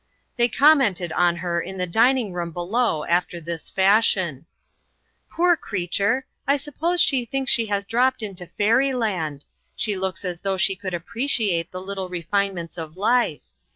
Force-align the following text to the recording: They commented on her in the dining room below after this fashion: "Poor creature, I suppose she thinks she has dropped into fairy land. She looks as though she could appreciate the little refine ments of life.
They 0.35 0.47
commented 0.49 1.11
on 1.11 1.35
her 1.35 1.61
in 1.61 1.77
the 1.77 1.85
dining 1.85 2.33
room 2.33 2.49
below 2.49 3.05
after 3.05 3.39
this 3.39 3.69
fashion: 3.69 4.47
"Poor 5.29 5.55
creature, 5.55 6.25
I 6.47 6.57
suppose 6.57 6.99
she 7.03 7.23
thinks 7.23 7.51
she 7.51 7.67
has 7.67 7.85
dropped 7.85 8.23
into 8.23 8.47
fairy 8.47 8.93
land. 8.93 9.45
She 9.75 9.95
looks 9.95 10.25
as 10.25 10.41
though 10.41 10.57
she 10.57 10.75
could 10.75 10.95
appreciate 10.95 11.69
the 11.71 11.81
little 11.81 12.09
refine 12.09 12.55
ments 12.55 12.79
of 12.79 12.97
life. 12.97 13.43